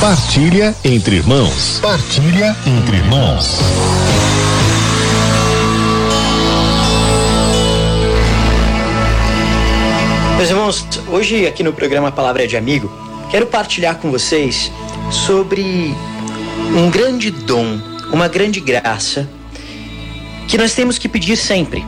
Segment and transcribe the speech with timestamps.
[0.00, 1.80] Partilha entre irmãos.
[1.82, 3.58] Partilha entre irmãos.
[10.36, 12.88] Meus irmãos, hoje aqui no programa Palavra de Amigo,
[13.28, 14.70] quero partilhar com vocês
[15.10, 15.92] sobre
[16.76, 17.80] um grande dom,
[18.12, 19.28] uma grande graça
[20.46, 21.84] que nós temos que pedir sempre,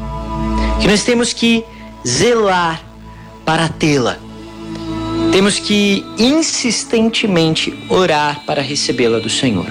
[0.80, 1.64] que nós temos que
[2.04, 2.82] zelar
[3.45, 4.30] para tê-la.
[5.33, 9.67] Temos que insistentemente orar para recebê-la do Senhor.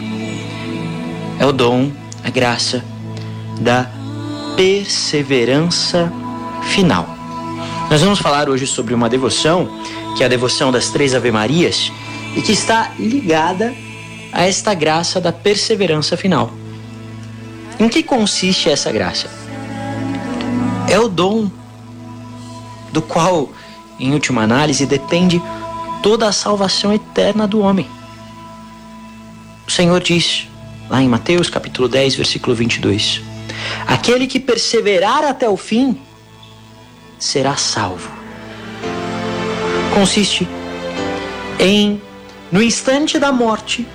[1.37, 1.91] É o dom,
[2.23, 2.83] a graça
[3.59, 3.89] da
[4.55, 6.11] perseverança
[6.63, 7.07] final.
[7.89, 9.69] Nós vamos falar hoje sobre uma devoção,
[10.15, 11.91] que é a devoção das três Ave-Marias,
[12.37, 13.75] e que está ligada
[14.31, 16.51] a esta graça da perseverança final.
[17.77, 19.29] Em que consiste essa graça?
[20.87, 21.49] É o dom
[22.91, 23.49] do qual,
[23.99, 25.41] em última análise, depende
[26.01, 27.87] toda a salvação eterna do homem.
[29.67, 30.47] O Senhor diz,
[30.89, 33.21] lá em Mateus capítulo 10, versículo 22,
[33.85, 35.99] Aquele que perseverar até o fim,
[37.19, 38.09] será salvo.
[39.93, 40.47] Consiste
[41.59, 42.01] em,
[42.51, 43.85] no instante da morte,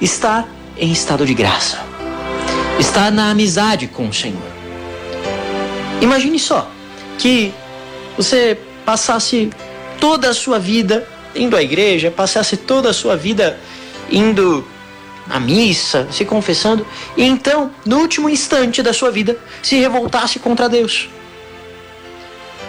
[0.00, 1.78] estar em estado de graça,
[2.78, 4.40] estar na amizade com o Senhor.
[6.00, 6.70] Imagine só
[7.18, 7.52] que
[8.16, 9.50] você passasse
[10.00, 13.58] toda a sua vida indo à igreja, passasse toda a sua vida
[14.10, 14.66] indo
[15.28, 16.84] à missa, se confessando,
[17.16, 21.08] e então, no último instante da sua vida, se revoltasse contra Deus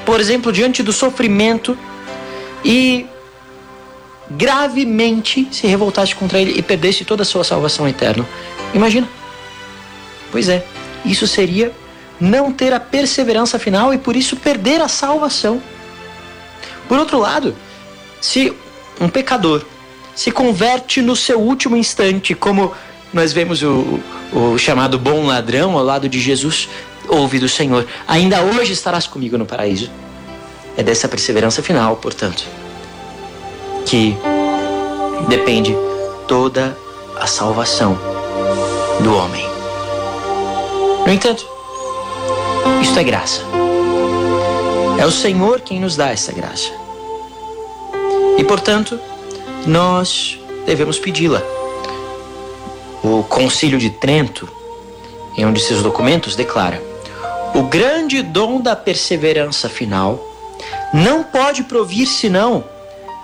[0.05, 1.77] por exemplo, diante do sofrimento
[2.63, 3.05] e
[4.29, 8.25] gravemente se revoltasse contra ele e perdesse toda a sua salvação eterna.
[8.73, 9.07] Imagina.
[10.31, 10.65] Pois é,
[11.05, 11.71] isso seria
[12.19, 15.61] não ter a perseverança final e por isso perder a salvação.
[16.91, 17.55] Por outro lado,
[18.19, 18.51] se
[18.99, 19.63] um pecador
[20.13, 22.73] se converte no seu último instante, como
[23.13, 24.01] nós vemos o,
[24.33, 26.67] o chamado bom ladrão ao lado de Jesus,
[27.07, 29.89] ouve do Senhor: Ainda hoje estarás comigo no paraíso.
[30.75, 32.43] É dessa perseverança final, portanto,
[33.85, 34.17] que
[35.29, 35.73] depende
[36.27, 36.77] toda
[37.17, 37.97] a salvação
[38.99, 39.45] do homem.
[41.07, 41.47] No entanto,
[42.81, 43.39] isto é graça.
[44.99, 46.80] É o Senhor quem nos dá essa graça.
[48.41, 48.99] E, portanto,
[49.67, 51.43] nós devemos pedi-la.
[53.03, 54.49] O Concílio de Trento,
[55.37, 56.81] em um de seus documentos, declara:
[57.53, 60.19] o grande dom da perseverança final
[60.91, 62.63] não pode provir senão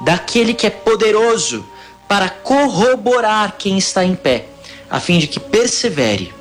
[0.02, 1.66] daquele que é poderoso
[2.08, 4.46] para corroborar quem está em pé,
[4.88, 6.32] a fim de que persevere,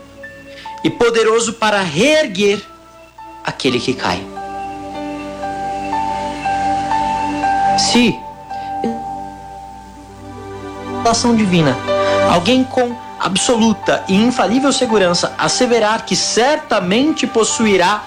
[0.85, 2.61] e poderoso para reerguer
[3.43, 4.23] aquele que cai.
[7.79, 8.26] Se
[11.37, 11.77] divina,
[12.29, 18.03] alguém com absoluta e infalível segurança asseverar que certamente possuirá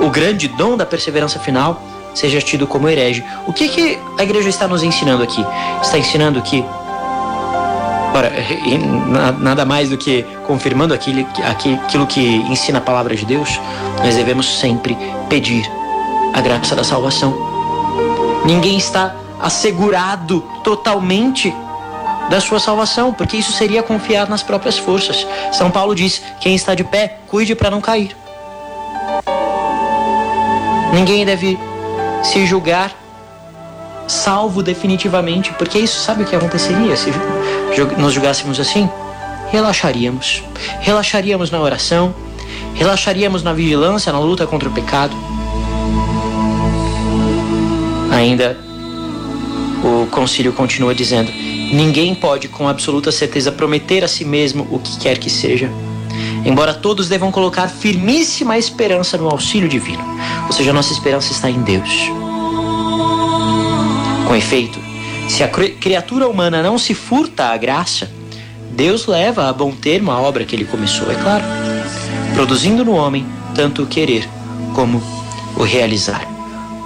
[0.00, 1.80] o grande dom da perseverança final,
[2.14, 3.24] seja tido como herege.
[3.46, 5.44] O que, que a igreja está nos ensinando aqui?
[5.82, 6.64] Está ensinando que,
[8.14, 8.32] ora,
[9.38, 13.60] nada mais do que confirmando aquilo, aquilo que ensina a palavra de Deus,
[13.98, 14.96] nós devemos sempre
[15.28, 15.64] pedir
[16.34, 17.36] a graça da salvação.
[18.44, 21.54] Ninguém está assegurado totalmente
[22.30, 25.26] da sua salvação, porque isso seria confiar nas próprias forças.
[25.52, 28.16] São Paulo diz: quem está de pé, cuide para não cair.
[30.94, 31.58] Ninguém deve
[32.22, 32.92] se julgar
[34.06, 37.10] salvo definitivamente, porque isso sabe o que aconteceria se
[37.98, 38.88] nós julgássemos assim?
[39.50, 40.42] Relaxaríamos.
[40.80, 42.14] Relaxaríamos na oração,
[42.74, 45.16] relaxaríamos na vigilância, na luta contra o pecado.
[48.12, 48.56] Ainda
[49.82, 51.30] o concílio continua dizendo:
[51.70, 55.70] Ninguém pode com absoluta certeza prometer a si mesmo o que quer que seja,
[56.44, 60.02] embora todos devam colocar firmíssima esperança no auxílio divino,
[60.46, 62.10] ou seja, nossa esperança está em Deus.
[64.26, 64.80] Com efeito,
[65.28, 68.10] se a criatura humana não se furta à graça,
[68.72, 71.44] Deus leva a bom termo a obra que ele começou, é claro,
[72.34, 73.24] produzindo no homem
[73.54, 74.28] tanto o querer
[74.74, 75.00] como
[75.56, 76.26] o realizar.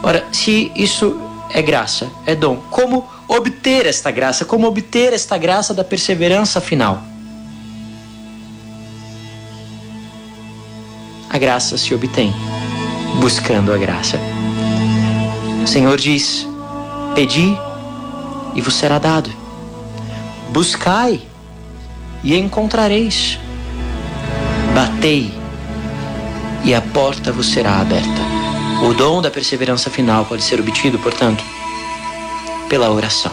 [0.02, 1.18] Ora, se isso
[1.50, 7.02] é graça, é dom, como obter esta graça, como obter esta graça da perseverança final.
[11.28, 12.32] A graça se obtém
[13.20, 14.18] buscando a graça.
[15.62, 16.46] O Senhor diz:
[17.14, 17.56] Pedi
[18.54, 19.30] e vos será dado.
[20.50, 21.20] Buscai
[22.22, 23.38] e encontrareis.
[24.74, 25.32] Batei
[26.64, 28.22] e a porta vos será aberta.
[28.88, 31.44] O dom da perseverança final pode ser obtido, portanto,
[32.68, 33.32] pela oração.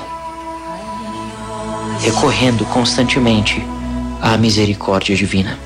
[2.02, 3.64] recorrendo constantemente
[4.22, 5.58] à misericórdia divina.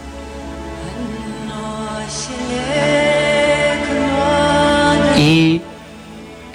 [5.18, 5.62] E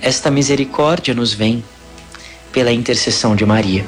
[0.03, 1.65] esta misericórdia nos vem
[2.53, 3.87] pela intercessão de Maria.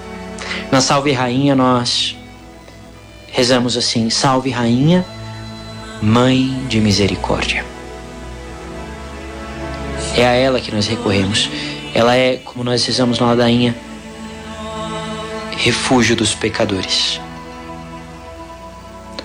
[0.71, 2.17] Na Salve Rainha nós
[3.31, 5.05] rezamos assim: Salve Rainha,
[6.01, 7.65] Mãe de Misericórdia.
[10.17, 11.51] É a ela que nós recorremos.
[11.95, 13.75] Ela é, como nós rezamos na ladainha,
[15.57, 17.21] refúgio dos pecadores.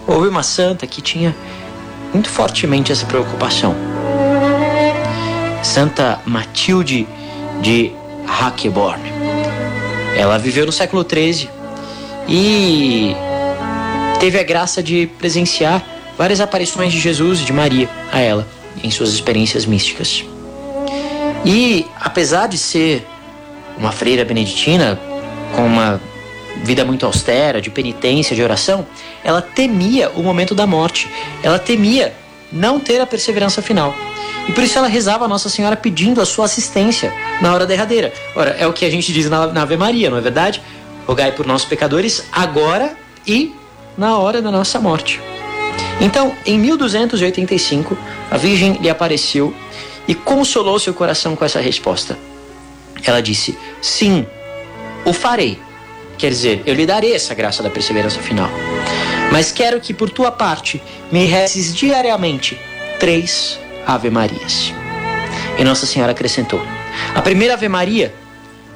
[0.06, 1.36] Houve uma santa que tinha
[2.14, 3.76] muito fortemente essa preocupação.
[5.64, 7.08] Santa Matilde
[7.62, 7.92] de
[8.26, 9.02] Hackeborn.
[10.16, 11.50] Ela viveu no século XIII
[12.28, 13.16] e
[14.20, 15.84] teve a graça de presenciar
[16.18, 18.48] várias aparições de Jesus e de Maria a ela
[18.84, 20.24] em suas experiências místicas.
[21.48, 23.08] E apesar de ser
[23.78, 25.00] uma freira beneditina
[25.56, 26.02] com uma
[26.62, 28.86] vida muito austera, de penitência, de oração,
[29.24, 31.10] ela temia o momento da morte.
[31.42, 32.14] Ela temia
[32.52, 33.96] não ter a perseverança final.
[34.50, 38.12] E por isso ela rezava a Nossa Senhora pedindo a sua assistência na hora derradeira.
[38.36, 40.62] Ora, é o que a gente diz na, Ave Maria, não é verdade?
[41.06, 42.94] Rogai por nossos pecadores agora
[43.26, 43.56] e
[43.98, 45.22] na hora da nossa morte.
[46.02, 47.98] Então, em 1285,
[48.30, 49.54] a Virgem lhe apareceu
[50.08, 52.18] e consolou seu coração com essa resposta.
[53.04, 54.26] Ela disse: Sim,
[55.06, 55.60] o farei.
[56.18, 58.50] Quer dizer, eu lhe darei essa graça da perseverança final.
[59.32, 60.82] Mas quero que por tua parte
[61.12, 62.58] me rezes diariamente
[63.00, 64.74] três Ave Marias.
[65.58, 66.62] E Nossa Senhora acrescentou:
[67.14, 68.14] a primeira Ave Maria,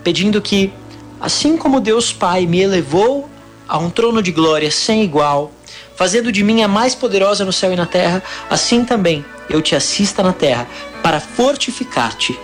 [0.03, 0.71] pedindo que,
[1.19, 3.29] assim como Deus Pai me elevou
[3.67, 5.51] a um trono de glória sem igual,
[5.95, 9.75] fazendo de mim a mais poderosa no céu e na terra, assim também eu te
[9.75, 10.67] assista na terra
[11.03, 12.39] para fortificar-te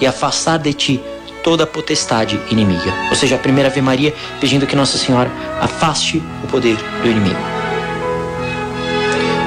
[0.00, 1.00] e afastar de ti
[1.42, 2.92] toda a potestade inimiga.
[3.10, 5.30] Ou seja, a primeira Ave Maria pedindo que Nossa Senhora
[5.60, 7.40] afaste o poder do inimigo.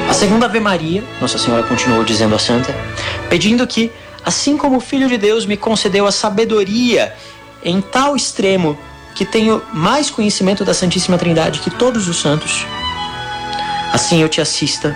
[0.10, 2.74] A segunda Ave Maria, Nossa Senhora continuou dizendo a santa,
[3.30, 3.92] pedindo que,
[4.24, 7.14] assim como o Filho de Deus me concedeu a sabedoria
[7.64, 8.78] em tal extremo
[9.16, 12.66] que tenho mais conhecimento da Santíssima Trindade que todos os santos,
[13.94, 14.96] assim eu te assista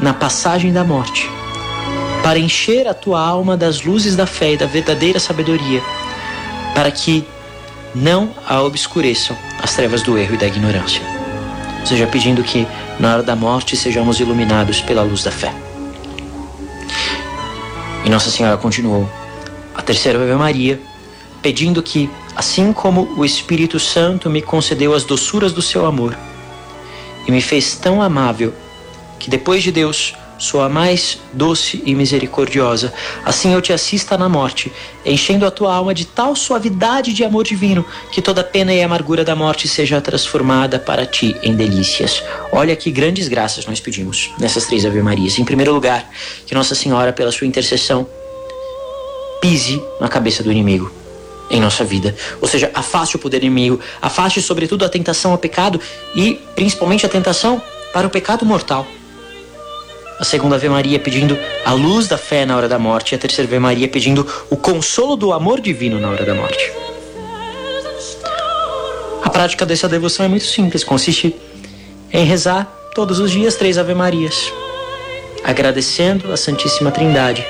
[0.00, 1.28] na passagem da morte,
[2.22, 5.82] para encher a tua alma das luzes da fé e da verdadeira sabedoria
[6.78, 7.26] para que
[7.92, 11.02] não a obscureçam as trevas do erro e da ignorância.
[11.80, 12.68] Ou seja, pedindo que
[13.00, 15.52] na hora da morte sejamos iluminados pela luz da fé.
[18.04, 19.10] E Nossa Senhora continuou,
[19.74, 20.80] a terceira Ave Maria,
[21.42, 26.16] pedindo que, assim como o Espírito Santo me concedeu as doçuras do seu amor
[27.26, 28.54] e me fez tão amável
[29.28, 32.94] que depois de Deus sou a mais doce e misericordiosa.
[33.26, 34.72] Assim eu te assista na morte,
[35.04, 39.22] enchendo a tua alma de tal suavidade de amor divino, que toda pena e amargura
[39.24, 42.22] da morte seja transformada para ti em delícias.
[42.50, 45.38] Olha que grandes graças nós pedimos nessas três Ave Marias.
[45.38, 46.08] Em primeiro lugar,
[46.46, 48.08] que Nossa Senhora, pela sua intercessão,
[49.42, 50.90] pise na cabeça do inimigo
[51.50, 52.14] em nossa vida.
[52.40, 55.78] Ou seja, afaste o poder inimigo, afaste sobretudo a tentação ao pecado
[56.14, 57.60] e principalmente a tentação
[57.92, 58.86] para o pecado mortal
[60.18, 63.18] a segunda Ave Maria pedindo a luz da fé na hora da morte, e a
[63.18, 66.72] terceira Ave Maria pedindo o consolo do amor divino na hora da morte.
[69.22, 71.36] A prática dessa devoção é muito simples, consiste
[72.12, 74.52] em rezar todos os dias três Ave Marias,
[75.44, 77.46] agradecendo a Santíssima Trindade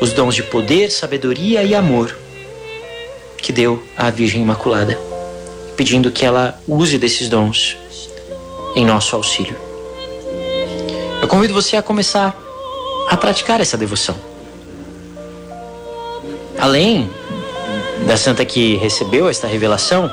[0.00, 2.16] os dons de poder, sabedoria e amor
[3.36, 4.98] que deu à Virgem Imaculada,
[5.76, 7.76] pedindo que ela use desses dons
[8.74, 9.69] em nosso auxílio.
[11.30, 12.36] Convido você a começar
[13.08, 14.16] a praticar essa devoção.
[16.58, 17.08] Além
[18.04, 20.10] da santa que recebeu esta revelação,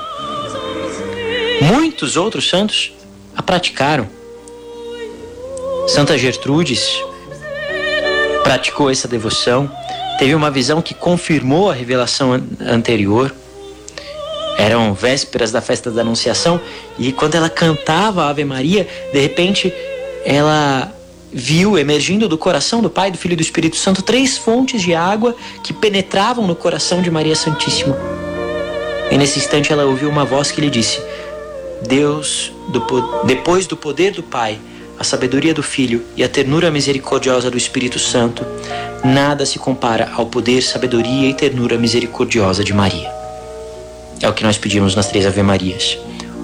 [1.59, 2.93] muitos outros santos
[3.35, 4.07] a praticaram.
[5.87, 6.87] Santa Gertrudes
[8.43, 9.71] praticou essa devoção,
[10.19, 13.33] teve uma visão que confirmou a revelação anterior.
[14.55, 16.61] Eram vésperas da festa da Anunciação
[16.99, 19.73] e quando ela cantava a Ave Maria, de repente
[20.23, 20.93] ela
[21.31, 24.93] viu emergindo do coração do Pai, do Filho e do Espírito Santo três fontes de
[24.93, 27.97] água que penetravam no coração de Maria Santíssima.
[29.11, 31.01] E nesse instante ela ouviu uma voz que lhe disse:
[31.87, 32.81] Deus, do,
[33.25, 34.59] depois do poder do Pai,
[34.99, 38.45] a sabedoria do Filho e a ternura misericordiosa do Espírito Santo,
[39.03, 43.11] nada se compara ao poder, sabedoria e ternura misericordiosa de Maria.
[44.21, 45.97] É o que nós pedimos nas três Ave Marias: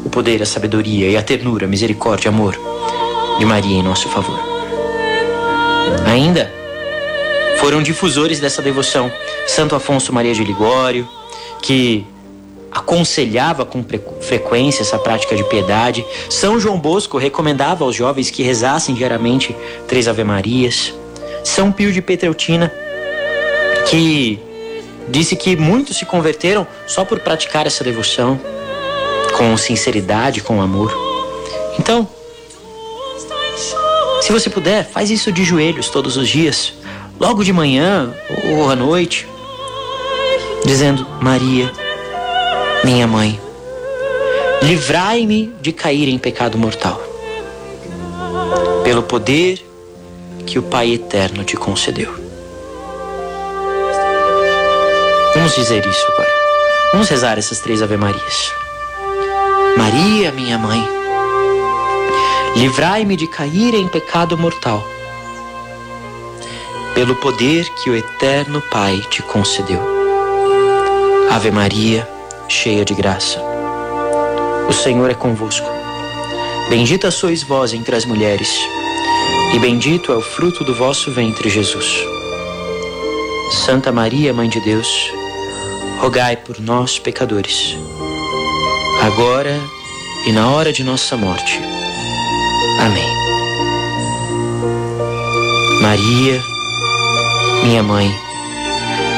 [0.05, 2.57] o poder, a sabedoria e a ternura, misericórdia e amor
[3.39, 4.52] de Maria em nosso favor.
[6.13, 6.47] Ainda
[7.57, 9.11] foram difusores dessa devoção
[9.47, 11.09] Santo Afonso Maria de Ligório,
[11.59, 12.05] que
[12.71, 13.83] aconselhava com
[14.21, 16.05] frequência essa prática de piedade.
[16.29, 19.55] São João Bosco recomendava aos jovens que rezassem diariamente
[19.87, 20.93] três Ave-Marias.
[21.43, 22.71] São Pio de Petreutina,
[23.87, 24.39] que
[25.09, 28.39] disse que muitos se converteram só por praticar essa devoção
[29.35, 30.95] com sinceridade, com amor.
[31.79, 32.07] Então,
[34.23, 36.73] se você puder, faz isso de joelhos todos os dias,
[37.19, 38.15] logo de manhã
[38.45, 39.27] ou à noite,
[40.65, 41.69] dizendo: Maria,
[42.85, 43.37] minha mãe,
[44.61, 47.03] livrai-me de cair em pecado mortal,
[48.85, 49.61] pelo poder
[50.45, 52.15] que o Pai eterno te concedeu.
[55.35, 56.33] Vamos dizer isso agora.
[56.93, 58.53] Vamos rezar essas três Ave-Marias.
[59.75, 61.02] Maria, minha mãe,
[62.55, 64.83] livrai-me de cair em pecado mortal,
[66.93, 69.81] pelo poder que o Eterno Pai te concedeu.
[71.31, 72.07] Ave Maria,
[72.47, 73.41] cheia de graça,
[74.69, 75.67] o Senhor é convosco.
[76.69, 78.49] Bendita sois vós entre as mulheres,
[79.53, 82.05] e bendito é o fruto do vosso ventre, Jesus.
[83.51, 85.11] Santa Maria, Mãe de Deus,
[85.99, 87.77] rogai por nós, pecadores,
[89.01, 89.59] agora
[90.25, 91.59] e na hora de nossa morte.
[92.79, 93.13] Amém.
[95.81, 96.41] Maria,
[97.63, 98.13] minha mãe,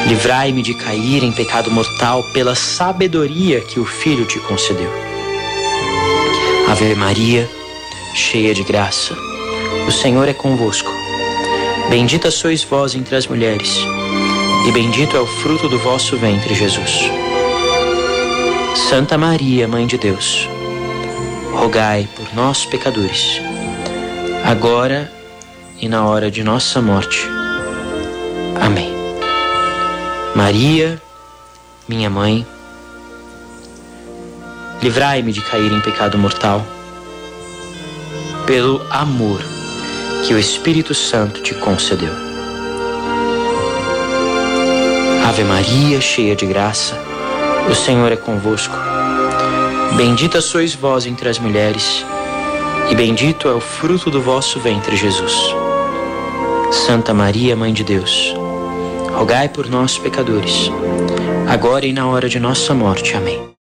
[0.08, 4.92] livrai-me de cair em pecado mortal pela sabedoria que o Filho te concedeu.
[6.68, 7.50] Ave Maria,
[8.14, 9.16] cheia de graça,
[9.88, 10.92] o Senhor é convosco.
[11.90, 13.80] Bendita sois vós entre as mulheres
[14.66, 17.12] e bendito é o fruto do vosso ventre, Jesus.
[18.90, 20.50] Santa Maria, Mãe de Deus,
[21.56, 23.42] rogai por nós, pecadores,
[24.44, 25.12] agora
[25.80, 27.28] e na hora de nossa morte.
[28.62, 28.94] Amém.
[30.36, 31.02] Maria,
[31.88, 32.46] minha mãe,
[34.82, 36.66] livrai-me de cair em pecado mortal,
[38.46, 39.42] pelo amor
[40.28, 42.14] que o Espírito Santo te concedeu.
[45.28, 46.96] Ave Maria, cheia de graça,
[47.70, 48.95] o Senhor é convosco.
[49.98, 52.06] Bendita sois vós entre as mulheres,
[52.92, 55.34] e bendito é o fruto do vosso ventre, Jesus.
[56.70, 58.34] Santa Maria, Mãe de Deus,
[59.14, 60.70] rogai por nós, pecadores,
[61.48, 63.16] agora e na hora de nossa morte.
[63.16, 63.46] Amém.